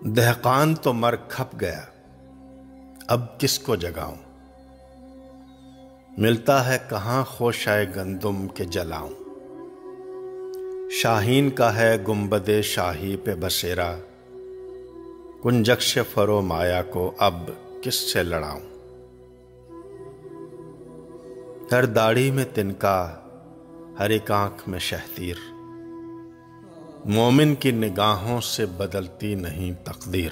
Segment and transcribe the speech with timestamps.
[0.00, 1.84] دہقان تو مر کھپ گیا۔
[3.06, 4.16] اب کس کو جگاؤں؟
[6.18, 9.10] ملتا ہے کہاں خوشائے گندم کے جلاؤں۔
[10.90, 13.96] شاہین کا ہے گنبد شاہی پہ بسیرا۔
[15.42, 17.50] کنجکش فرو مایا کو اب
[17.82, 18.60] کس سے لڑاؤں؟
[21.72, 23.14] ہر داڑھی میں تنکا،
[23.98, 25.57] ہر ایک آنکھ میں شہتیر۔
[27.08, 30.30] مومن کی نگاہوں سے بدلتی نہیں تقدیر۔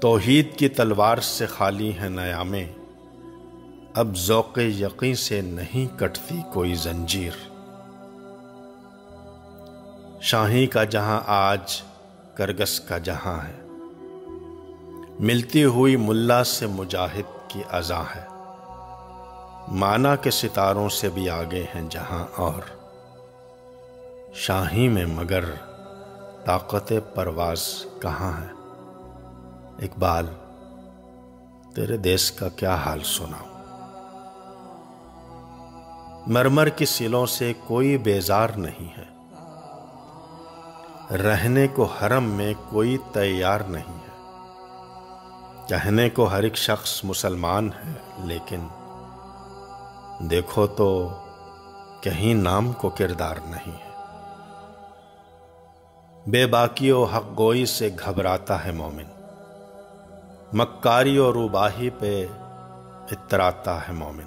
[0.00, 2.64] توحید کی تلوار سے خالی ہے نیامیں۔
[3.94, 7.30] اب ذوق یقین سے نہیں کٹتی کوئی زنجیر۔
[10.22, 11.82] شاہی کا جہاں آج،
[12.34, 13.62] کرگس کا جہاں ہے۔
[15.20, 18.26] ملتی ہوئی ملا سے مجاہد کی ازاں ہے۔
[19.68, 22.75] مانا کے ستاروں سے بھی آگے ہیں جہاں اور۔
[24.38, 25.44] شاہی میں مگر
[26.44, 28.48] طاقت پرواز کہاں ہے؟
[29.86, 30.26] اقبال،
[31.74, 33.36] تیرے دیس کا کیا حال سنا
[36.26, 39.16] مرمر کی سلوں سے کوئی بیزار نہیں ہے۔
[41.16, 44.32] رہنے کو حرم میں کوئی تیار نہیں ہے۔
[45.68, 48.66] کہنے کو ہر ایک شخص مسلمان ہے، لیکن
[50.30, 51.08] دیکھو تو
[52.00, 53.85] کہیں نام کو کردار نہیں ہے۔
[56.26, 59.04] بے باکی و حق گوئی سے گھبراتا ہے مومن۔
[60.52, 62.26] مکاری و روباہی پہ
[63.10, 64.24] اتراتا ہے مومن۔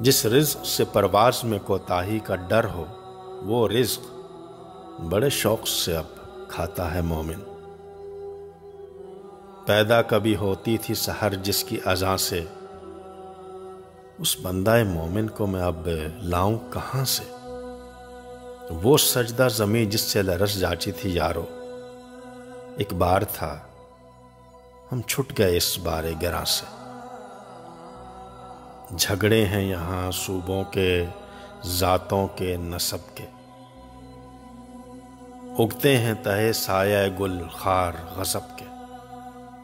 [0.00, 2.84] جس رزق سے پرواز میں کوتاہی کا ڈر ہو،
[3.42, 4.00] وہ رزق
[5.00, 6.04] بڑے شوق سے اب
[6.48, 7.40] کھاتا ہے مومن۔
[9.66, 12.44] پیدا کبھی ہوتی تھی سحر جس کی ازاں سے۔
[14.18, 15.88] اس بندہ مومن کو میں اب
[16.22, 17.41] لاؤں کہاں سے؟
[18.82, 21.44] وہ سجدہ زمین جس سے لرس جاچی تھی یارو۔
[22.78, 23.58] ایک بار تھا۔
[24.92, 26.66] ہم چھٹ گئے اس بارے گراں سے۔
[28.98, 31.04] جھگڑے ہیں یہاں صوبوں کے،
[31.64, 33.26] ذاتوں کے نصب کے۔
[35.58, 38.64] اگتے ہیں تہے سایہ گل، خار غصب کے۔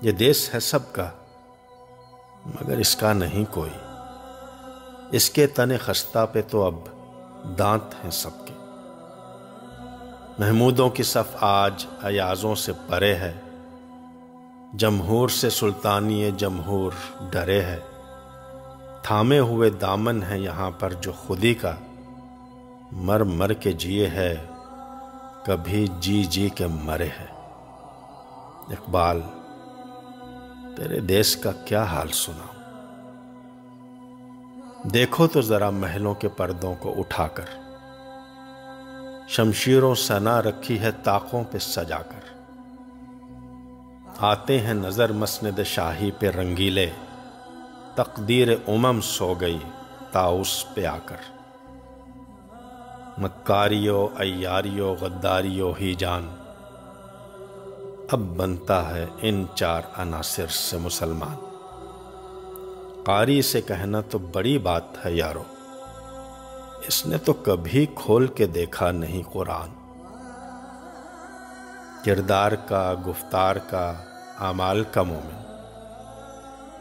[0.00, 1.10] یہ دیس ہے سب کا،
[2.46, 3.70] مگر اس کا نہیں کوئی۔
[5.12, 6.74] اس کے تن خستہ پہ تو اب
[7.58, 8.53] دانت ہیں سب کے۔
[10.38, 13.32] محمودوں کی صف آج ایازوں سے پرے ہے۔
[14.74, 16.92] جمہور سے سلطانی جمہور
[17.30, 17.80] ڈرے ہے۔
[19.02, 21.74] تھامے ہوئے دامن ہے یہاں پر جو خودی کا۔
[22.92, 24.44] مر مر کے جیے ہے،
[25.44, 27.26] کبھی جی جی کے مرے ہے۔
[28.70, 29.20] اقبال،
[30.76, 32.46] تیرے دیس کا کیا حال سنا۔
[34.84, 37.63] دیکھو تو ذرا محلوں کے پردوں کو اٹھا کر۔
[39.28, 42.34] شمشیروں سنا رکھی ہے طاقوں پہ سجا کر۔
[44.18, 46.90] آتے ہیں نظر مسند شاہی پہ رنگیلے۔
[47.94, 49.58] تقدیر امم سو گئی
[50.12, 51.16] تاؤس پہ آ کر۔
[53.18, 56.36] مکاریو ایاریو غداریو ہی جان۔
[58.12, 61.36] اب بنتا ہے ان چار عناصر سے مسلمان۔
[63.04, 65.53] قاری سے کہنا تو بڑی بات ہے یارو۔
[66.86, 69.68] اس نے تو کبھی کھول کے دیکھا نہیں قرآن۔
[72.04, 73.92] کردار کا، گفتار کا،
[74.40, 75.56] اعمال کا مومن۔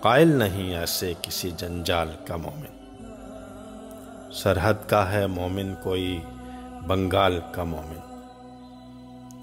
[0.00, 2.76] قائل نہیں ایسے کسی جنجال کا مومن۔
[4.32, 6.22] سرحد کا ہے مومن کوئی،
[6.86, 8.00] بنگال کا مومن۔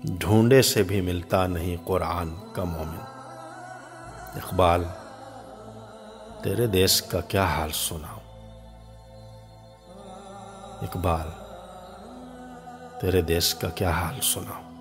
[0.03, 2.99] ڈھونڈے سے بھی ملتا نہیں قرآن کا مومن۔
[4.35, 4.83] اقبال،
[6.43, 8.22] تیرے دیس کا کیا حال سناؤ
[10.83, 11.29] اقبال
[13.01, 14.72] تیرے دیش کا کیا حال سناؤں